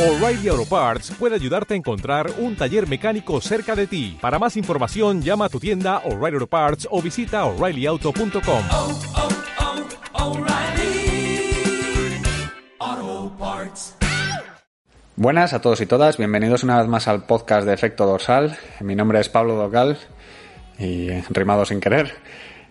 O'Reilly 0.00 0.48
Auto 0.48 0.64
Parts 0.64 1.10
puede 1.18 1.34
ayudarte 1.34 1.74
a 1.74 1.76
encontrar 1.76 2.30
un 2.38 2.56
taller 2.56 2.88
mecánico 2.88 3.38
cerca 3.42 3.76
de 3.76 3.86
ti. 3.86 4.16
Para 4.18 4.38
más 4.38 4.56
información, 4.56 5.20
llama 5.20 5.44
a 5.44 5.48
tu 5.50 5.60
tienda 5.60 5.98
O'Reilly 6.06 6.36
Auto 6.36 6.46
Parts 6.46 6.88
o 6.90 7.02
visita 7.02 7.44
oreillyauto.com. 7.44 8.64
oh, 8.70 8.98
oh, 10.14 10.30
O'Reilly 10.30 11.52
Auto 12.78 13.36
Parts. 13.38 13.96
Buenas 15.16 15.52
a 15.52 15.60
todos 15.60 15.82
y 15.82 15.86
todas, 15.86 16.16
bienvenidos 16.16 16.64
una 16.64 16.78
vez 16.78 16.88
más 16.88 17.06
al 17.06 17.26
podcast 17.26 17.66
de 17.66 17.74
Efecto 17.74 18.06
Dorsal. 18.06 18.56
Mi 18.80 18.94
nombre 18.96 19.20
es 19.20 19.28
Pablo 19.28 19.56
Docal 19.56 19.98
y 20.78 21.10
rimado 21.28 21.66
sin 21.66 21.78
querer. 21.78 22.14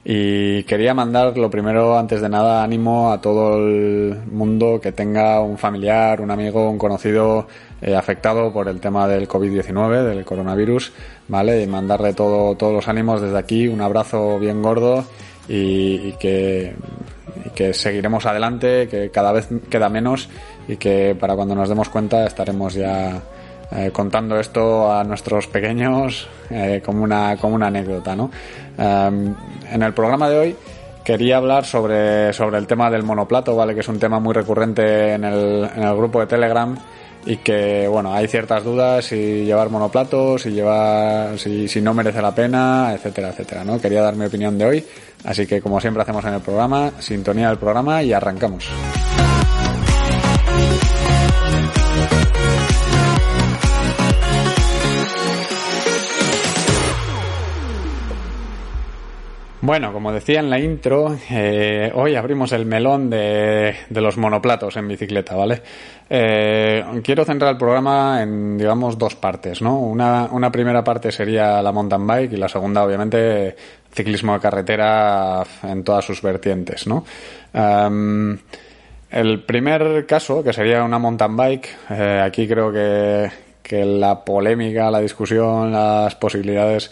Y 0.04 0.64
quería 0.64 0.94
mandar 0.94 1.38
lo 1.38 1.50
primero, 1.50 1.98
antes 1.98 2.22
de 2.22 2.30
nada, 2.30 2.64
ánimo 2.64 3.12
a 3.12 3.20
todo 3.20 3.58
el 3.58 4.18
mundo 4.32 4.80
que 4.82 4.94
tenga 4.94 5.42
un 5.42 5.58
familiar, 5.58 6.22
un 6.22 6.32
amigo, 6.32 6.70
un 6.70 6.78
conocido 6.78 7.48
eh, 7.82 7.96
afectado 7.96 8.52
por 8.54 8.70
el 8.70 8.80
tema 8.80 9.08
del 9.08 9.28
COVID-19, 9.28 10.04
del 10.04 10.24
coronavirus, 10.24 10.94
¿vale? 11.28 11.62
Y 11.62 11.68
mandarle 11.68 12.14
todo, 12.14 12.56
todos 12.56 12.74
los 12.74 12.88
ánimos 12.88 13.22
desde 13.22 13.38
aquí, 13.38 13.68
un 13.68 13.82
abrazo 13.82 14.40
bien 14.40 14.62
gordo 14.62 15.04
y, 15.50 16.14
que, 16.14 16.76
que 17.54 17.74
seguiremos 17.74 18.26
adelante, 18.26 18.88
que 18.88 19.10
cada 19.12 19.34
vez 19.34 19.50
queda 19.70 19.90
menos 19.90 20.30
y 20.68 20.78
que 20.78 21.16
para 21.20 21.36
cuando 21.36 21.56
nos 21.56 21.68
demos 21.68 21.90
cuenta 21.90 22.26
estaremos 22.26 22.74
ya 22.74 23.22
eh, 23.72 23.92
contando 23.92 24.40
esto 24.40 24.92
a 24.92 25.04
nuestros 25.04 25.46
pequeños 25.48 26.28
eh, 26.50 26.82
como, 26.84 27.04
una, 27.04 27.38
como 27.38 27.56
una 27.56 27.68
anécdota. 27.68 28.16
¿no? 28.16 28.32
Um, 28.78 29.36
en 29.72 29.84
el 29.84 29.94
programa 29.94 30.30
de 30.30 30.38
hoy 30.38 30.56
quería 31.04 31.38
hablar 31.38 31.66
sobre, 31.66 32.34
sobre 32.34 32.58
el 32.58 32.68
tema 32.68 32.92
del 32.92 33.04
monoplato, 33.04 33.56
¿vale? 33.56 33.74
que 33.74 33.80
es 33.80 33.88
un 33.88 34.00
tema 34.00 34.20
muy 34.20 34.34
recurrente 34.34 35.14
en 35.14 35.24
el, 35.24 35.70
en 35.76 35.84
el 35.84 35.96
grupo 35.96 36.20
de 36.20 36.28
Telegram 36.28 36.78
y 37.26 37.38
que 37.38 37.88
bueno 37.88 38.14
hay 38.14 38.28
ciertas 38.28 38.64
dudas 38.64 39.06
si 39.06 39.44
llevar 39.44 39.70
monoplatos 39.70 40.44
si 40.44 40.52
llevar 40.52 41.38
si, 41.38 41.68
si 41.68 41.82
no 41.82 41.94
merece 41.94 42.22
la 42.22 42.34
pena 42.34 42.94
etcétera 42.94 43.30
etcétera 43.30 43.64
no 43.66 43.80
quería 43.80 44.02
dar 44.02 44.16
mi 44.16 44.26
opinión 44.26 44.58
de 44.58 44.66
hoy 44.66 44.86
así 45.26 45.46
que 45.46 45.62
como 45.62 45.82
siempre 45.82 46.02
hacemos 46.04 46.24
en 46.24 46.36
el 46.36 46.42
programa 46.42 46.92
sintonía 47.00 47.50
del 47.50 47.58
programa 47.58 48.02
y 48.04 48.14
arrancamos 48.14 48.70
Bueno, 59.62 59.92
como 59.92 60.14
decía 60.14 60.40
en 60.40 60.50
la 60.50 60.58
intro, 60.58 61.18
eh, 61.30 61.92
hoy 61.94 62.16
abrimos 62.16 62.54
el 62.54 62.66
melón 62.66 63.10
de, 63.10 63.76
de, 63.90 64.02
los 64.02 64.18
monoplatos 64.18 64.78
en 64.78 64.88
bicicleta, 64.88 65.36
¿vale? 65.36 65.62
Eh, 66.10 66.82
quiero 67.04 67.26
centrar 67.26 67.52
el 67.52 67.58
programa 67.58 68.24
en, 68.24 68.58
digamos, 68.58 68.98
dos 68.98 69.16
partes, 69.16 69.62
¿no? 69.62 69.78
Una, 69.78 70.30
una 70.32 70.50
primera 70.50 70.82
parte 70.82 71.12
sería 71.12 71.62
la 71.62 71.74
mountain 71.74 72.08
bike 72.08 72.34
y 72.34 72.38
la 72.38 72.48
segunda, 72.48 72.86
obviamente, 72.86 73.54
ciclismo 73.92 74.34
de 74.34 74.40
carretera 74.40 75.44
en 75.64 75.84
todas 75.84 76.06
sus 76.06 76.22
vertientes, 76.22 76.88
¿no? 76.88 77.04
Um, 77.54 78.38
el 79.12 79.44
primer 79.44 80.06
caso, 80.06 80.42
que 80.42 80.54
sería 80.54 80.86
una 80.86 81.00
mountain 81.00 81.36
bike, 81.36 81.70
eh, 81.90 82.22
aquí 82.24 82.48
creo 82.48 82.72
que, 82.72 83.30
que 83.62 83.84
la 83.84 84.24
polémica, 84.24 84.90
la 84.90 85.02
discusión, 85.02 85.74
las 85.74 86.16
posibilidades 86.16 86.92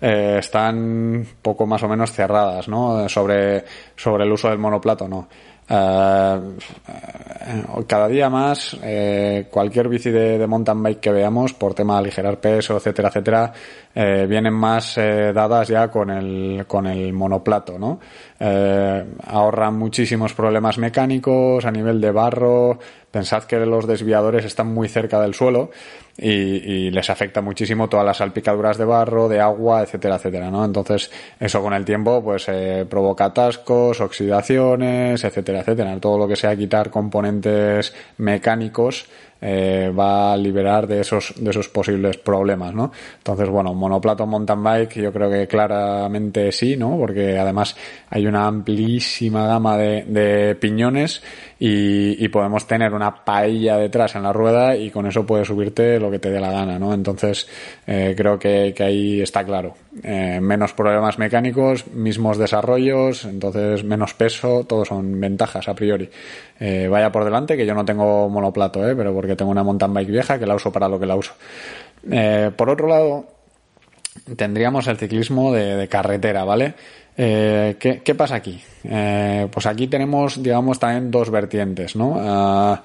eh, 0.00 0.36
están 0.38 1.26
poco 1.42 1.66
más 1.66 1.82
o 1.82 1.88
menos 1.88 2.12
cerradas, 2.12 2.68
¿no? 2.68 3.08
Sobre, 3.08 3.64
sobre 3.96 4.24
el 4.24 4.32
uso 4.32 4.48
del 4.48 4.58
monoplato, 4.58 5.08
¿no? 5.08 5.28
Uh, 5.70 6.56
cada 7.86 8.08
día 8.08 8.28
más 8.28 8.76
eh, 8.82 9.46
cualquier 9.50 9.88
bici 9.88 10.10
de, 10.10 10.46
mountain 10.46 10.82
bike 10.82 11.00
que 11.00 11.12
veamos 11.12 11.54
por 11.54 11.74
tema 11.74 11.94
de 11.94 12.00
aligerar 12.00 12.40
peso 12.40 12.76
etcétera 12.76 13.08
etcétera 13.08 13.52
eh, 13.94 14.26
vienen 14.28 14.54
más 14.54 14.98
eh, 14.98 15.32
dadas 15.32 15.68
ya 15.68 15.88
con 15.88 16.10
el 16.10 16.64
con 16.66 16.86
el 16.86 17.12
monoplato 17.12 17.78
no 17.78 18.00
ahorran 19.26 19.76
muchísimos 19.76 20.32
problemas 20.34 20.78
mecánicos 20.78 21.64
a 21.64 21.70
nivel 21.70 22.00
de 22.00 22.10
barro 22.10 22.78
pensad 23.10 23.44
que 23.44 23.58
los 23.58 23.86
desviadores 23.86 24.44
están 24.44 24.72
muy 24.72 24.88
cerca 24.88 25.20
del 25.20 25.34
suelo 25.34 25.70
y, 26.18 26.30
y, 26.30 26.90
les 26.90 27.08
afecta 27.10 27.40
muchísimo 27.40 27.88
todas 27.88 28.04
las 28.04 28.16
salpicaduras 28.16 28.76
de 28.76 28.84
barro, 28.84 29.28
de 29.28 29.40
agua, 29.40 29.82
etcétera, 29.82 30.16
etcétera, 30.16 30.50
¿no? 30.50 30.64
Entonces, 30.64 31.12
eso 31.38 31.62
con 31.62 31.72
el 31.72 31.84
tiempo, 31.84 32.22
pues, 32.24 32.48
eh, 32.48 32.84
provoca 32.90 33.26
atascos, 33.26 34.00
oxidaciones, 34.00 35.22
etcétera, 35.22 35.60
etcétera. 35.60 35.98
Todo 36.00 36.18
lo 36.18 36.26
que 36.26 36.34
sea 36.34 36.56
quitar 36.56 36.90
componentes 36.90 37.37
mecánicos, 38.16 39.06
eh, 39.40 39.92
va 39.96 40.32
a 40.32 40.36
liberar 40.36 40.86
de 40.86 41.00
esos, 41.00 41.34
de 41.36 41.50
esos 41.50 41.68
posibles 41.68 42.16
problemas, 42.18 42.74
¿no? 42.74 42.90
Entonces, 43.18 43.48
bueno, 43.48 43.72
monoplato 43.74 44.26
mountain 44.26 44.62
bike 44.62 45.00
yo 45.02 45.12
creo 45.12 45.30
que 45.30 45.46
claramente 45.46 46.50
sí, 46.52 46.76
¿no? 46.76 46.96
Porque 46.98 47.38
además 47.38 47.76
hay 48.10 48.26
una 48.26 48.46
amplísima 48.46 49.46
gama 49.46 49.76
de, 49.76 50.04
de 50.04 50.54
piñones 50.56 51.22
y, 51.58 52.24
y, 52.24 52.28
podemos 52.28 52.66
tener 52.66 52.92
una 52.94 53.24
paella 53.24 53.76
detrás 53.76 54.14
en 54.14 54.22
la 54.22 54.32
rueda 54.32 54.76
y 54.76 54.90
con 54.90 55.06
eso 55.06 55.26
puedes 55.26 55.48
subirte 55.48 55.98
lo 55.98 56.08
que 56.08 56.20
te 56.20 56.30
dé 56.30 56.40
la 56.40 56.52
gana, 56.52 56.78
¿no? 56.78 56.94
Entonces, 56.94 57.48
eh, 57.86 58.14
creo 58.16 58.38
que, 58.38 58.72
que, 58.76 58.84
ahí 58.84 59.20
está 59.20 59.44
claro. 59.44 59.74
Eh, 60.04 60.38
menos 60.40 60.72
problemas 60.72 61.18
mecánicos, 61.18 61.88
mismos 61.88 62.38
desarrollos, 62.38 63.24
entonces 63.24 63.82
menos 63.82 64.14
peso, 64.14 64.64
todo 64.68 64.84
son 64.84 65.18
ventajas 65.18 65.68
a 65.68 65.74
priori. 65.74 66.08
Eh, 66.60 66.86
vaya 66.88 67.10
por 67.10 67.24
delante 67.24 67.56
que 67.56 67.66
yo 67.66 67.74
no 67.74 67.84
tengo 67.84 68.28
monoplato, 68.28 68.88
¿eh? 68.88 68.94
Pero 68.96 69.12
porque 69.12 69.27
tengo 69.36 69.50
una 69.50 69.62
mountain 69.62 69.92
bike 69.92 70.10
vieja 70.10 70.38
que 70.38 70.46
la 70.46 70.54
uso 70.54 70.72
para 70.72 70.88
lo 70.88 70.98
que 70.98 71.06
la 71.06 71.16
uso. 71.16 71.32
Eh, 72.10 72.50
por 72.56 72.70
otro 72.70 72.86
lado, 72.86 73.26
tendríamos 74.36 74.86
el 74.86 74.96
ciclismo 74.96 75.52
de, 75.52 75.88
carretera, 75.88 76.44
¿vale? 76.44 76.74
Eh, 77.16 77.76
¿qué, 77.78 78.00
¿qué, 78.02 78.14
pasa 78.14 78.36
aquí? 78.36 78.60
Eh, 78.84 79.48
pues 79.50 79.66
aquí 79.66 79.88
tenemos, 79.88 80.42
digamos, 80.42 80.78
también 80.78 81.10
dos 81.10 81.30
vertientes, 81.30 81.96
¿no? 81.96 82.80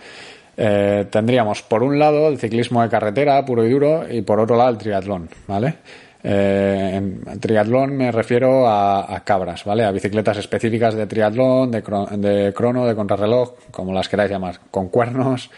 Eh, 0.56 1.06
tendríamos, 1.09 1.64
por 1.64 1.81
un 1.84 1.98
lado, 1.98 2.28
el 2.28 2.38
ciclismo 2.38 2.81
de 2.84 2.90
carretera 2.90 3.44
puro 3.46 3.66
y 3.66 3.72
duro 3.72 4.06
y 4.10 4.22
por 4.22 4.40
otro 4.40 4.56
lado 4.56 4.70
el 4.70 4.78
triatlón, 4.78 5.30
¿vale? 5.48 5.75
Eh, 6.24 6.92
en 6.94 7.40
triatlón 7.40 7.98
me 7.98 8.12
refiero 8.12 8.68
a, 8.68 9.22
cabras, 9.26 9.66
¿vale? 9.66 9.84
A 9.84 9.92
bicicletas 9.92 10.38
específicas 10.38 10.96
de 10.96 11.06
triatlón, 11.06 11.72
de, 11.72 11.82
de 12.18 12.54
crono, 12.54 12.88
de 12.88 12.96
contrarreloj, 12.96 13.56
como 13.72 13.94
las 13.94 14.08
queráis 14.08 14.32
llamar, 14.32 14.60
con 14.72 14.88
cuernos. 14.88 15.50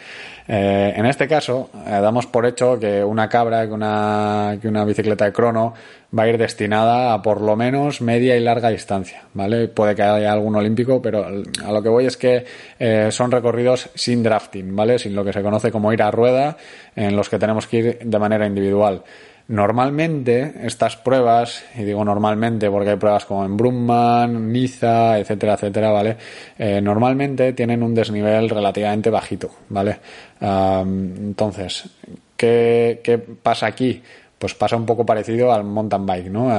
Eh, 0.48 0.94
en 0.96 1.06
este 1.08 1.28
caso, 1.28 1.70
eh, 1.88 1.90
damos 1.90 2.28
por 2.28 2.46
hecho 2.46 2.80
que 2.80 3.04
una 3.04 3.28
cabra, 3.28 3.66
que 3.66 3.74
una, 3.74 4.58
que 4.62 4.68
una 4.68 4.86
bicicleta 4.86 5.26
de 5.26 5.34
crono 5.34 5.74
va 6.18 6.24
a 6.24 6.28
ir 6.28 6.38
destinada 6.38 7.14
a 7.14 7.22
por 7.22 7.42
lo 7.42 7.56
menos 7.56 8.00
media 8.02 8.38
y 8.38 8.42
larga 8.42 8.70
distancia, 8.70 9.24
¿vale? 9.34 9.68
Puede 9.68 9.96
que 9.96 10.04
haya 10.04 10.32
algún 10.32 10.56
olímpico, 10.56 11.02
pero 11.02 11.26
a 11.26 11.72
lo 11.72 11.82
que 11.82 11.90
voy 11.90 12.06
es 12.06 12.16
que 12.16 12.46
eh, 12.80 13.08
son 13.12 13.32
recorridos 13.32 13.90
sin 13.96 14.22
drafting, 14.22 14.76
¿vale? 14.76 15.00
Sin 15.00 15.16
lo 15.16 15.26
que 15.26 15.34
se 15.34 15.42
conoce 15.42 15.72
como 15.72 15.92
ir 15.92 16.04
a 16.04 16.12
rueda, 16.12 16.58
en 16.96 17.16
los 17.16 17.28
que 17.28 17.40
tenemos 17.40 17.66
que 17.66 17.78
ir 17.78 18.00
de 18.04 18.20
manera 18.20 18.46
individual. 18.46 19.04
Normalmente 19.48 20.54
estas 20.64 20.98
pruebas, 20.98 21.64
y 21.76 21.84
digo 21.84 22.04
normalmente 22.04 22.68
porque 22.72 22.90
hay 22.90 22.96
pruebas 22.96 23.26
como 23.26 23.46
en 23.46 23.56
Brumman, 23.56 24.52
Niza, 24.52 25.20
etcétera, 25.20 25.54
etcétera, 25.54 25.92
¿vale? 25.92 26.18
Eh, 26.58 26.82
normalmente 26.82 27.54
tienen 27.54 27.84
un 27.84 27.94
desnivel 27.94 28.50
relativamente 28.50 29.12
bajito, 29.12 29.52
¿vale? 29.70 30.00
Um, 30.42 31.16
entonces, 31.28 31.88
¿qué, 32.36 33.02
¿qué, 33.04 33.20
pasa 33.20 33.68
aquí? 33.68 34.02
Pues 34.40 34.56
pasa 34.56 34.78
un 34.78 34.86
poco 34.88 35.06
parecido 35.06 35.54
al 35.54 35.64
mountain 35.64 36.08
bike, 36.08 36.30
¿no? 36.32 36.50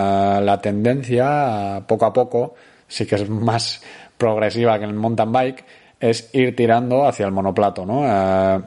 La 0.40 0.60
tendencia, 0.60 1.82
poco 1.88 2.06
a 2.06 2.12
poco, 2.12 2.54
sí 2.86 3.04
que 3.04 3.16
es 3.16 3.28
más 3.28 3.82
progresiva 4.16 4.78
que 4.78 4.84
en 4.84 4.90
el 4.90 4.96
mountain 4.96 5.32
bike, 5.32 5.64
es 5.98 6.28
ir 6.34 6.54
tirando 6.54 7.06
hacia 7.06 7.26
el 7.26 7.32
monoplato, 7.32 7.86
¿no? 7.86 8.02
Eh, 8.04 8.60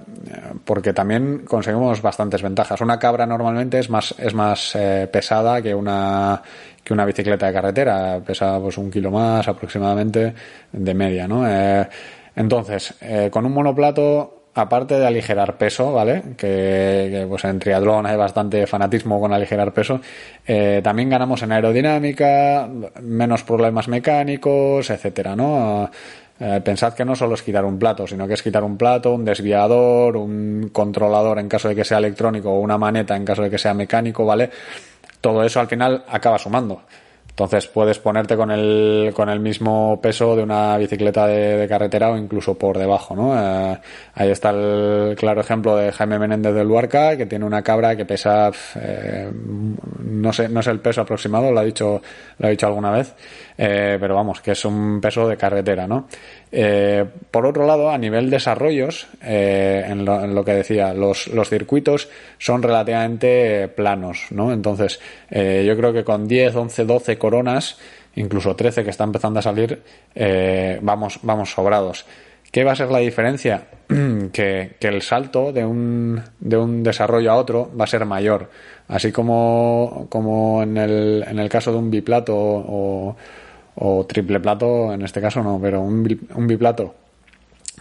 porque 0.65 0.93
también 0.93 1.45
conseguimos 1.45 2.01
bastantes 2.01 2.41
ventajas. 2.41 2.81
Una 2.81 2.97
cabra 2.97 3.25
normalmente 3.25 3.79
es 3.79 3.89
más, 3.89 4.15
es 4.17 4.33
más 4.33 4.75
eh, 4.75 5.07
pesada 5.11 5.61
que 5.61 5.75
una, 5.75 6.41
que 6.83 6.93
una 6.93 7.05
bicicleta 7.05 7.47
de 7.47 7.53
carretera. 7.53 8.19
Pesa 8.25 8.59
pues 8.59 8.77
un 8.77 8.89
kilo 8.89 9.11
más 9.11 9.47
aproximadamente 9.47 10.33
de 10.71 10.93
media, 10.93 11.27
¿no? 11.27 11.47
Eh, 11.47 11.87
entonces, 12.35 12.95
con 13.31 13.45
un 13.45 13.51
monoplato 13.51 14.38
aparte 14.59 14.99
de 14.99 15.07
aligerar 15.07 15.57
peso, 15.57 15.91
¿vale? 15.93 16.21
Que, 16.37 17.09
que, 17.11 17.25
pues 17.27 17.43
en 17.45 17.59
triatlón 17.59 18.05
hay 18.05 18.17
bastante 18.17 18.67
fanatismo 18.67 19.19
con 19.19 19.33
aligerar 19.33 19.73
peso, 19.73 19.99
eh, 20.45 20.81
también 20.83 21.09
ganamos 21.09 21.41
en 21.43 21.51
aerodinámica, 21.51 22.69
menos 23.01 23.43
problemas 23.43 23.87
mecánicos, 23.87 24.89
etcétera, 24.89 25.35
¿no? 25.35 25.89
Eh, 26.39 26.61
pensad 26.63 26.93
que 26.93 27.03
no 27.03 27.15
solo 27.15 27.35
es 27.35 27.41
quitar 27.41 27.65
un 27.65 27.77
plato, 27.77 28.07
sino 28.07 28.25
que 28.25 28.33
es 28.33 28.41
quitar 28.41 28.63
un 28.63 28.77
plato, 28.77 29.13
un 29.13 29.25
desviador, 29.25 30.15
un 30.15 30.69
controlador 30.71 31.37
en 31.39 31.49
caso 31.49 31.67
de 31.67 31.75
que 31.75 31.83
sea 31.83 31.97
electrónico 31.97 32.49
o 32.51 32.59
una 32.61 32.77
maneta 32.77 33.15
en 33.17 33.25
caso 33.25 33.41
de 33.41 33.49
que 33.49 33.57
sea 33.57 33.73
mecánico, 33.73 34.25
¿vale? 34.25 34.49
Todo 35.19 35.43
eso 35.43 35.59
al 35.59 35.67
final 35.67 36.05
acaba 36.07 36.37
sumando. 36.37 36.83
Entonces 37.39 37.67
puedes 37.67 37.97
ponerte 37.99 38.35
con 38.35 38.51
el, 38.51 39.13
con 39.15 39.29
el 39.29 39.39
mismo 39.39 39.97
peso 40.01 40.35
de 40.35 40.43
una 40.43 40.75
bicicleta 40.75 41.25
de, 41.25 41.69
carretera 41.69 42.11
o 42.11 42.17
incluso 42.17 42.55
por 42.55 42.77
debajo, 42.77 43.15
¿no? 43.15 43.33
Eh, 43.33 43.79
ahí 44.15 44.29
está 44.29 44.49
el 44.49 45.15
claro 45.17 45.39
ejemplo 45.39 45.77
de 45.77 45.89
Jaime 45.93 46.19
Menéndez 46.19 46.53
del 46.53 46.67
Luarca, 46.67 47.15
que 47.15 47.27
tiene 47.27 47.45
una 47.45 47.61
cabra 47.61 47.95
que 47.95 48.03
pesa, 48.03 48.51
eh, 48.75 49.31
no 50.03 50.33
sé, 50.33 50.49
no 50.49 50.61
sé 50.61 50.71
el 50.71 50.81
peso 50.81 50.99
aproximado, 50.99 51.49
lo 51.49 51.61
ha 51.61 51.63
dicho, 51.63 52.01
lo 52.39 52.45
ha 52.45 52.49
dicho 52.49 52.67
alguna 52.67 52.91
vez, 52.91 53.15
eh, 53.61 53.97
pero 53.99 54.15
vamos, 54.15 54.41
que 54.41 54.51
es 54.51 54.63
un 54.63 55.01
peso 55.01 55.27
de 55.27 55.35
carretera, 55.37 55.87
¿no? 55.87 56.07
por 57.29 57.45
otro 57.45 57.67
lado, 57.67 57.91
a 57.91 57.97
nivel 57.99 58.31
desarrollos, 58.31 59.07
en 59.21 60.03
lo, 60.03 60.23
en, 60.23 60.33
lo, 60.33 60.43
que 60.43 60.53
decía, 60.53 60.95
los, 60.95 61.27
los 61.27 61.47
circuitos 61.47 62.09
son 62.39 62.63
relativamente 62.63 63.67
planos, 63.67 64.25
¿no? 64.31 64.51
Entonces, 64.51 64.99
yo 65.29 65.77
creo 65.77 65.93
que 65.93 66.03
con 66.03 66.27
10, 66.27 66.55
11, 66.55 66.85
12 66.85 67.17
coronas, 67.19 67.77
incluso 68.15 68.55
13 68.55 68.83
que 68.83 68.89
está 68.89 69.03
empezando 69.03 69.39
a 69.39 69.41
salir, 69.41 69.81
eh, 70.15 70.79
vamos, 70.81 71.19
vamos 71.23 71.51
sobrados. 71.51 72.05
¿Qué 72.51 72.63
va 72.63 72.71
a 72.71 72.75
ser 72.75 72.89
la 72.89 72.99
diferencia? 72.99 73.67
que, 74.33 74.75
el 74.79 75.01
salto 75.01 75.51
de 75.51 75.65
un, 75.65 76.21
de 76.39 76.57
un 76.57 76.83
desarrollo 76.83 77.31
a 77.31 77.35
otro 77.35 77.71
va 77.79 77.83
a 77.83 77.87
ser 77.87 78.05
mayor. 78.05 78.49
Así 78.87 79.11
como, 79.11 80.07
como 80.09 80.63
en, 80.63 80.77
el, 80.77 81.23
en 81.27 81.39
el 81.39 81.47
caso 81.47 81.71
de 81.71 81.77
un 81.77 81.91
biplato 81.91 82.35
o, 82.35 83.15
o 83.75 84.05
triple 84.05 84.39
plato, 84.39 84.93
en 84.93 85.01
este 85.03 85.21
caso 85.21 85.41
no, 85.43 85.59
pero 85.61 85.81
un, 85.81 86.27
un 86.35 86.47
biplato 86.47 86.95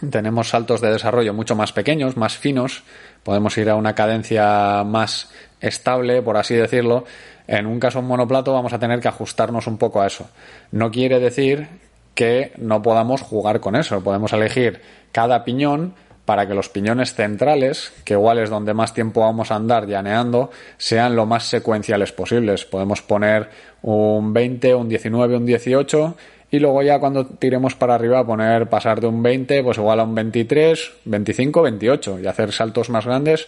tenemos 0.09 0.49
saltos 0.49 0.81
de 0.81 0.91
desarrollo 0.91 1.33
mucho 1.33 1.55
más 1.55 1.73
pequeños, 1.73 2.15
más 2.15 2.37
finos, 2.37 2.83
podemos 3.23 3.57
ir 3.57 3.69
a 3.69 3.75
una 3.75 3.95
cadencia 3.95 4.83
más 4.85 5.29
estable, 5.59 6.21
por 6.21 6.37
así 6.37 6.55
decirlo, 6.55 7.03
en 7.47 7.65
un 7.65 7.79
caso 7.79 8.01
monoplato 8.01 8.53
vamos 8.53 8.73
a 8.73 8.79
tener 8.79 8.99
que 8.99 9.07
ajustarnos 9.07 9.67
un 9.67 9.77
poco 9.77 10.01
a 10.01 10.07
eso. 10.07 10.29
No 10.71 10.91
quiere 10.91 11.19
decir 11.19 11.67
que 12.15 12.53
no 12.57 12.81
podamos 12.81 13.21
jugar 13.21 13.59
con 13.59 13.75
eso. 13.75 14.03
Podemos 14.03 14.33
elegir 14.33 14.81
cada 15.11 15.43
piñón 15.43 15.93
para 16.29 16.47
que 16.47 16.53
los 16.53 16.69
piñones 16.69 17.15
centrales, 17.15 17.91
que 18.05 18.13
igual 18.13 18.37
es 18.37 18.51
donde 18.51 18.75
más 18.75 18.93
tiempo 18.93 19.21
vamos 19.21 19.49
a 19.49 19.55
andar 19.55 19.87
llaneando, 19.87 20.51
sean 20.77 21.15
lo 21.15 21.25
más 21.25 21.45
secuenciales 21.45 22.11
posibles. 22.11 22.65
Podemos 22.65 23.01
poner 23.01 23.49
un 23.81 24.31
20, 24.31 24.75
un 24.75 24.87
19, 24.87 25.37
un 25.37 25.45
18 25.47 26.15
y 26.51 26.59
luego 26.59 26.83
ya 26.83 26.99
cuando 26.99 27.25
tiremos 27.25 27.73
para 27.73 27.95
arriba 27.95 28.23
poner 28.27 28.69
pasar 28.69 29.01
de 29.01 29.07
un 29.07 29.23
20 29.23 29.63
pues 29.63 29.79
igual 29.79 30.01
a 30.01 30.03
un 30.03 30.13
23, 30.13 30.91
25, 31.05 31.63
28 31.63 32.19
y 32.19 32.27
hacer 32.27 32.51
saltos 32.51 32.91
más 32.91 33.07
grandes 33.07 33.47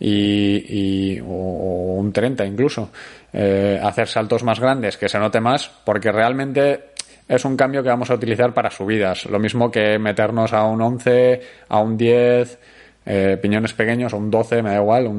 y, 0.00 1.20
o, 1.20 1.96
un 1.98 2.14
30 2.14 2.46
incluso. 2.46 2.88
Eh, 3.34 3.78
hacer 3.82 4.08
saltos 4.08 4.42
más 4.42 4.58
grandes, 4.58 4.96
que 4.96 5.10
se 5.10 5.18
note 5.18 5.40
más, 5.40 5.70
porque 5.84 6.10
realmente 6.10 6.91
es 7.32 7.46
un 7.46 7.56
cambio 7.56 7.82
que 7.82 7.88
vamos 7.88 8.10
a 8.10 8.14
utilizar 8.14 8.52
para 8.52 8.70
subidas. 8.70 9.24
Lo 9.24 9.38
mismo 9.38 9.70
que 9.70 9.98
meternos 9.98 10.52
a 10.52 10.64
un 10.64 10.82
11, 10.82 11.40
a 11.66 11.78
un 11.78 11.96
10, 11.96 12.58
eh, 13.06 13.38
piñones 13.40 13.72
pequeños, 13.72 14.12
un 14.12 14.30
12, 14.30 14.62
me 14.62 14.68
da 14.68 14.76
igual. 14.76 15.10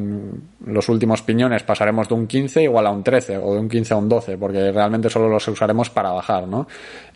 los 0.64 0.90
últimos 0.90 1.24
piñones 1.24 1.64
pasaremos 1.64 2.08
de 2.08 2.14
un 2.14 2.28
15 2.28 2.62
igual 2.62 2.86
a 2.86 2.92
un 2.92 3.04
13 3.04 3.40
o 3.40 3.56
de 3.56 3.60
un 3.60 3.68
15 3.68 3.94
a 3.96 3.98
un 3.98 4.10
12, 4.10 4.38
porque 4.38 4.72
realmente 4.72 5.10
solo 5.10 5.28
los 5.28 5.48
usaremos 5.48 5.90
para 5.90 6.12
bajar, 6.12 6.48
¿no? 6.48 6.68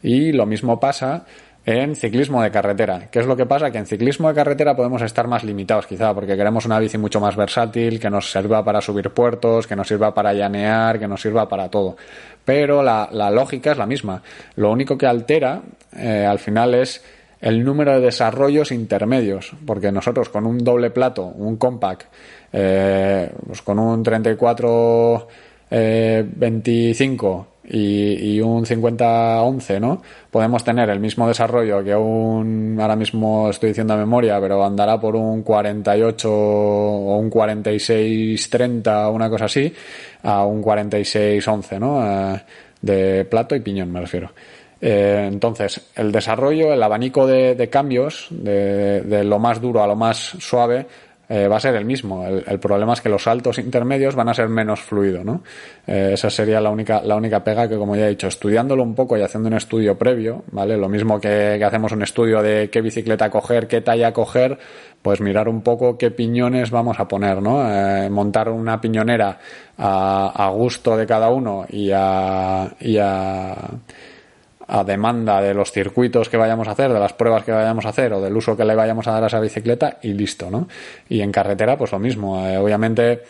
Y 0.02 0.32
lo 0.32 0.48
mismo 0.48 0.80
pasa 0.80 1.26
en 1.68 1.98
ciclismo 1.98 2.42
de 2.42 2.50
carretera. 2.50 3.10
¿Qué 3.12 3.20
es 3.20 3.26
lo 3.26 3.36
que 3.36 3.46
pasa? 3.46 3.70
Que 3.70 3.78
en 3.78 3.86
ciclismo 3.86 4.30
de 4.30 4.36
carretera 4.36 4.74
podemos 4.74 5.02
estar 5.02 5.28
más 5.28 5.44
limitados 5.44 5.86
quizá 5.86 6.14
porque 6.14 6.38
queremos 6.38 6.66
una 6.66 6.80
bici 6.80 6.98
mucho 6.98 7.20
más 7.20 7.36
versátil, 7.36 8.00
que 8.00 8.10
nos 8.10 8.32
sirva 8.32 8.64
para 8.64 8.80
subir 8.80 9.10
puertos, 9.10 9.68
que 9.68 9.76
nos 9.76 9.86
sirva 9.86 10.14
para 10.14 10.34
llanear, 10.34 10.98
que 10.98 11.10
nos 11.10 11.22
sirva 11.22 11.50
para 11.50 11.68
todo. 11.68 11.98
Pero 12.46 12.82
la, 12.82 13.10
lógica 13.32 13.74
es 13.74 13.78
la 13.78 13.86
misma. 13.86 14.24
Lo 14.56 14.72
único 14.72 14.98
que 14.98 15.08
altera 15.08 15.62
eh, 15.94 16.26
al 16.26 16.40
final 16.40 16.74
es 16.74 17.04
el 17.42 17.66
número 17.66 17.96
de 17.96 18.00
desarrollos 18.00 18.72
intermedios, 18.72 19.52
porque 19.66 19.92
nosotros 19.92 20.30
con 20.30 20.46
un 20.46 20.60
doble 20.60 20.90
plato, 20.92 21.26
un 21.26 21.58
compact, 21.58 22.04
eh, 22.54 23.30
pues 23.46 23.62
con 23.62 23.78
un 23.78 24.02
34 24.04 25.28
25 25.70 27.48
y, 27.70 28.40
un 28.40 28.66
50-11, 28.66 29.80
¿no? 29.80 30.02
Podemos 30.32 30.64
tener 30.64 30.90
el 30.90 31.00
mismo 31.00 31.28
desarrollo 31.28 31.84
que 31.84 31.96
un, 31.96 32.78
ahora 32.80 32.96
mismo 32.96 33.50
estoy 33.50 33.70
diciendo 33.70 33.94
a 33.94 33.98
memoria, 33.98 34.40
pero 34.40 34.64
andará 34.64 35.00
por 35.00 35.16
un 35.16 35.44
48 35.44 36.30
o 36.32 37.18
un 37.18 37.30
46-30, 37.30 39.14
una 39.14 39.30
cosa 39.30 39.46
así, 39.46 39.74
a 40.24 40.46
un 40.46 40.64
46-11, 40.64 41.80
¿no? 41.80 42.36
Eh, 42.36 42.42
de 42.82 43.26
plato 43.26 43.56
y 43.56 43.60
piñón, 43.60 43.92
me 43.92 44.02
refiero. 44.02 44.32
Eh, 44.80 45.28
entonces, 45.28 45.90
el 45.96 46.12
desarrollo, 46.12 46.72
el 46.72 46.84
abanico 46.84 47.26
de, 47.26 47.70
cambios, 47.70 48.28
de, 48.30 49.24
lo 49.24 49.40
más 49.40 49.60
duro 49.60 49.84
a 49.84 49.88
lo 49.88 49.96
más 49.96 50.18
suave, 50.18 50.86
eh, 51.30 51.48
va 51.48 51.58
a 51.58 51.60
ser 51.60 51.76
el 51.76 51.84
mismo. 51.84 52.26
El, 52.26 52.60
problema 52.60 52.94
es 52.94 53.02
que 53.02 53.10
los 53.10 53.24
saltos 53.24 53.60
intermedios 53.60 54.16
van 54.16 54.30
a 54.30 54.34
ser 54.34 54.48
menos 54.48 54.80
fluidos, 54.80 55.26
¿no? 55.26 55.44
Eh, 55.86 56.12
esa 56.14 56.30
sería 56.30 56.62
la 56.62 56.70
única, 56.70 57.02
la 57.02 57.16
única 57.16 57.44
pega 57.44 57.68
que, 57.68 57.76
como 57.76 57.96
ya 57.96 58.06
he 58.06 58.10
dicho, 58.10 58.28
estudiándolo 58.28 58.84
un 58.84 58.96
poco 58.96 59.18
y 59.18 59.22
haciendo 59.22 59.48
un 59.48 59.56
estudio 59.56 59.98
previo, 59.98 60.44
¿vale? 60.52 60.78
Lo 60.78 60.88
mismo 60.88 61.20
que, 61.20 61.62
hacemos 61.64 61.92
un 61.92 62.02
estudio 62.02 62.42
de 62.42 62.70
qué 62.70 62.82
bicicleta 62.82 63.30
coger, 63.30 63.68
qué 63.68 63.82
talla 63.82 64.14
coger, 64.14 64.58
pues 65.02 65.20
mirar 65.20 65.50
un 65.50 65.62
poco 65.62 65.98
qué 65.98 66.12
piñones 66.12 66.72
vamos 66.72 67.00
a 67.00 67.08
poner, 67.08 67.42
¿no? 67.42 67.70
Eh, 67.70 68.10
montar 68.10 68.50
una 68.50 68.80
piñonera 68.80 69.38
a, 69.78 70.46
a, 70.46 70.50
gusto 70.50 70.96
de 70.96 71.06
cada 71.06 71.30
uno 71.30 71.66
y 71.70 71.92
a, 71.94 72.74
y 72.80 72.98
a 72.98 73.56
a 74.68 74.84
demanda 74.84 75.42
de 75.42 75.54
los 75.54 75.72
circuitos 75.72 76.30
que 76.30 76.38
vayamos 76.38 76.68
a 76.68 76.72
hacer, 76.72 76.92
de 76.92 77.00
las 77.00 77.14
pruebas 77.14 77.44
que 77.44 77.52
vayamos 77.52 77.86
a 77.86 77.90
hacer 77.90 78.14
o 78.14 78.22
del 78.22 78.36
uso 78.36 78.56
que 78.56 78.66
le 78.66 78.76
vayamos 78.76 79.08
a 79.08 79.12
dar 79.12 79.24
a 79.24 79.28
esa 79.28 79.40
bicicleta 79.40 79.98
y 80.02 80.14
listo, 80.14 80.50
¿no? 80.50 80.68
Y 81.10 81.22
en 81.22 81.32
carretera, 81.32 81.78
pues 81.78 81.92
lo 81.92 82.00
mismo. 82.00 82.46
Eh, 82.46 82.58
obviamente, 82.58 83.22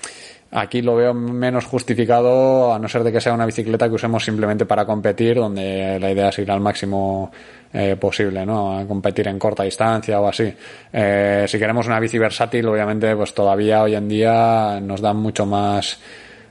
aquí 0.52 0.82
lo 0.82 0.96
veo 0.96 1.14
menos 1.14 1.66
justificado 1.66 2.74
a 2.74 2.80
no 2.80 2.88
ser 2.88 3.04
de 3.04 3.12
que 3.12 3.22
sea 3.22 3.34
una 3.34 3.46
bicicleta 3.46 3.88
que 3.88 3.96
usemos 3.96 4.24
simplemente 4.24 4.66
para 4.66 4.86
competir, 4.86 5.36
donde 5.36 6.00
la 6.00 6.12
idea 6.12 6.30
es 6.30 6.40
ir 6.40 6.50
al 6.50 6.60
máximo 6.60 7.32
eh, 7.74 7.96
posible, 7.98 8.46
¿no? 8.46 8.80
A 8.80 8.86
competir 8.86 9.28
en 9.28 9.38
corta 9.38 9.64
distancia 9.64 10.20
o 10.20 10.28
así. 10.28 10.52
Eh, 10.92 11.46
si 11.48 11.60
queremos 11.60 11.86
una 11.86 12.00
bici 12.00 12.18
versátil, 12.18 12.68
obviamente, 12.68 13.16
pues 13.16 13.34
todavía 13.34 13.84
hoy 13.84 13.94
en 13.94 14.08
día 14.08 14.80
nos 14.82 15.02
dan 15.02 15.18
mucho 15.18 15.46
más 15.46 16.00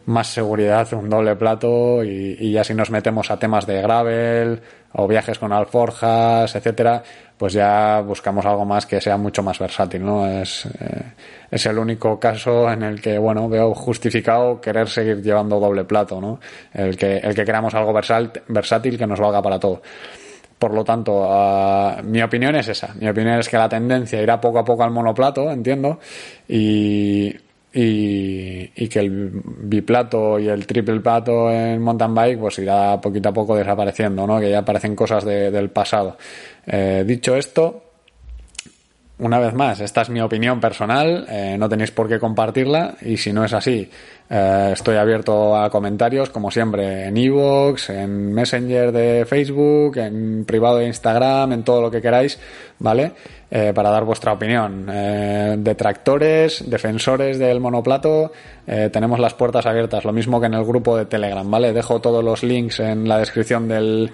más 0.06 0.28
seguridad, 0.28 0.92
un 0.94 1.10
doble 1.10 1.36
plato 1.36 2.02
y, 2.02 2.52
ya 2.52 2.64
si 2.64 2.74
nos 2.74 2.90
metemos 2.90 3.30
a 3.30 3.38
temas 3.38 3.66
de 3.66 3.82
gravel 3.82 4.60
o 4.92 5.06
viajes 5.06 5.38
con 5.38 5.52
alforjas, 5.52 6.54
etcétera, 6.54 7.02
pues 7.36 7.52
ya 7.52 8.00
buscamos 8.00 8.46
algo 8.46 8.64
más 8.64 8.86
que 8.86 9.00
sea 9.00 9.16
mucho 9.16 9.42
más 9.42 9.58
versátil, 9.58 10.04
¿no? 10.04 10.26
Es, 10.26 10.66
eh, 10.66 11.12
es 11.50 11.66
el 11.66 11.76
único 11.78 12.18
caso 12.18 12.70
en 12.70 12.82
el 12.82 13.00
que, 13.00 13.18
bueno, 13.18 13.48
veo 13.48 13.74
justificado 13.74 14.60
querer 14.60 14.88
seguir 14.88 15.20
llevando 15.22 15.60
doble 15.60 15.84
plato, 15.84 16.20
¿no? 16.20 16.40
El 16.72 16.96
que, 16.96 17.18
el 17.18 17.34
que 17.34 17.44
queramos 17.44 17.74
algo 17.74 17.92
versátil 17.92 18.96
que 18.96 19.06
nos 19.06 19.20
valga 19.20 19.42
para 19.42 19.58
todo. 19.58 19.82
Por 20.58 20.72
lo 20.72 20.84
tanto, 20.84 21.26
ah, 21.28 22.00
mi 22.02 22.22
opinión 22.22 22.54
es 22.56 22.68
esa. 22.68 22.94
Mi 22.94 23.08
opinión 23.08 23.38
es 23.38 23.48
que 23.48 23.58
la 23.58 23.68
tendencia 23.68 24.22
irá 24.22 24.40
poco 24.40 24.60
a 24.60 24.64
poco 24.64 24.84
al 24.84 24.90
monoplato, 24.90 25.50
entiendo, 25.50 25.98
y 26.48 27.34
y, 27.72 28.88
que 28.88 29.00
el 29.00 29.30
biplato 29.44 30.38
y 30.38 30.48
el 30.48 30.66
triple 30.66 31.00
plato 31.00 31.50
en 31.50 31.82
mountain 31.82 32.14
bike 32.14 32.38
pues 32.38 32.58
irá 32.58 33.00
poquito 33.00 33.28
a 33.28 33.32
poco 33.32 33.56
desapareciendo, 33.56 34.26
¿no? 34.26 34.40
Que 34.40 34.50
ya 34.50 34.60
aparecen 34.60 34.96
cosas 34.96 35.24
del 35.24 35.70
pasado. 35.70 36.16
Eh, 36.66 37.04
dicho 37.06 37.36
esto, 37.36 37.82
una 39.18 39.38
vez 39.38 39.54
más, 39.54 39.80
esta 39.80 40.02
es 40.02 40.10
mi 40.10 40.20
opinión 40.20 40.60
personal, 40.60 41.26
eh, 41.30 41.56
no 41.58 41.70
tenéis 41.70 41.90
por 41.90 42.06
qué 42.06 42.18
compartirla 42.18 42.96
y 43.00 43.16
si 43.16 43.32
no 43.32 43.46
es 43.46 43.54
así, 43.54 43.88
eh, 44.28 44.70
estoy 44.74 44.96
abierto 44.96 45.56
a 45.56 45.70
comentarios 45.70 46.28
como 46.28 46.50
siempre 46.50 47.06
en 47.06 47.16
Evox, 47.16 47.88
en 47.88 48.34
Messenger 48.34 48.92
de 48.92 49.24
Facebook, 49.24 49.96
en 49.96 50.44
privado 50.44 50.78
de 50.78 50.88
Instagram, 50.88 51.52
en 51.52 51.62
todo 51.62 51.80
lo 51.80 51.90
que 51.90 52.02
queráis, 52.02 52.38
¿vale? 52.78 53.12
Eh, 53.50 53.72
para 53.74 53.88
dar 53.90 54.04
vuestra 54.04 54.32
opinión. 54.32 54.86
detractores, 55.64 56.68
defensores 56.68 57.38
del 57.38 57.60
monoplato, 57.60 58.32
tenemos 58.66 59.20
las 59.20 59.34
puertas 59.34 59.64
abiertas, 59.64 60.04
lo 60.04 60.12
mismo 60.12 60.40
que 60.40 60.46
en 60.46 60.54
el 60.54 60.64
grupo 60.64 60.96
de 60.96 61.06
Telegram, 61.06 61.48
¿vale? 61.48 61.72
Dejo 61.72 62.00
todos 62.00 62.22
los 62.22 62.42
links 62.42 62.80
en 62.80 63.08
la 63.08 63.18
descripción 63.18 63.68
del 63.68 64.10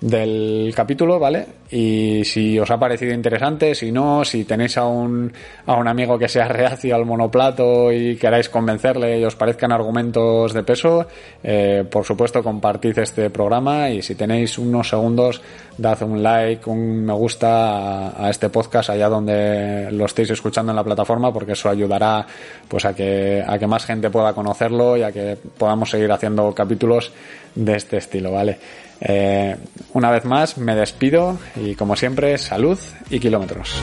del 0.00 0.72
capítulo, 0.74 1.18
¿vale? 1.18 1.46
Y 1.70 2.24
si 2.24 2.58
os 2.58 2.70
ha 2.70 2.78
parecido 2.78 3.12
interesante, 3.12 3.74
si 3.74 3.92
no, 3.92 4.24
si 4.24 4.44
tenéis 4.44 4.78
a 4.78 4.86
un, 4.86 5.30
a 5.66 5.74
un 5.74 5.86
amigo 5.86 6.18
que 6.18 6.28
sea 6.28 6.48
reacio 6.48 6.94
al 6.94 7.04
monoplato 7.04 7.92
y 7.92 8.16
queráis 8.16 8.48
convencerle 8.48 9.20
y 9.20 9.24
os 9.24 9.36
parezcan 9.36 9.72
argumentos 9.72 10.54
de 10.54 10.62
peso, 10.62 11.06
eh, 11.42 11.84
por 11.88 12.04
supuesto 12.04 12.42
compartid 12.42 12.98
este 12.98 13.28
programa 13.28 13.90
y 13.90 14.00
si 14.00 14.14
tenéis 14.14 14.58
unos 14.58 14.88
segundos, 14.88 15.42
dad 15.76 16.02
un 16.02 16.22
like, 16.22 16.68
un 16.68 17.04
me 17.04 17.12
gusta 17.12 18.08
a, 18.08 18.26
a 18.26 18.30
este 18.30 18.48
podcast 18.48 18.90
allá 18.90 19.08
donde 19.08 19.88
lo 19.92 20.06
estéis 20.06 20.30
escuchando 20.30 20.72
en 20.72 20.76
la 20.76 20.84
plataforma 20.84 21.32
porque 21.32 21.52
eso 21.52 21.68
ayudará 21.68 22.26
pues 22.68 22.86
a 22.86 22.94
que, 22.94 23.44
a 23.46 23.58
que 23.58 23.66
más 23.66 23.84
gente 23.84 24.10
pueda 24.10 24.32
conocerlo 24.32 24.96
y 24.96 25.02
a 25.02 25.12
que 25.12 25.36
podamos 25.58 25.90
seguir 25.90 26.10
haciendo 26.10 26.54
capítulos 26.54 27.12
de 27.54 27.76
este 27.76 27.96
estilo, 27.96 28.32
¿vale? 28.32 28.58
Eh, 29.00 29.56
una 29.94 30.10
vez 30.10 30.24
más 30.24 30.58
me 30.58 30.74
despido 30.74 31.38
y 31.56 31.74
como 31.74 31.96
siempre 31.96 32.36
salud 32.38 32.78
y 33.08 33.18
kilómetros. 33.18 33.74